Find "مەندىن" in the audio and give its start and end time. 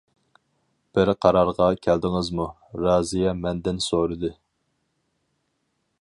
3.45-3.85